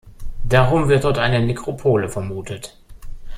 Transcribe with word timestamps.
Darum 0.45 0.89
wird 0.89 1.03
dort 1.03 1.19
eine 1.19 1.45
Nekropole 1.45 2.09
vermutet. 2.09 2.75